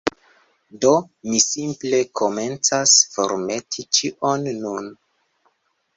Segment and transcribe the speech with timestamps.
[0.85, 0.93] Do,
[1.31, 4.93] mi simple komencas formeti ĉion nun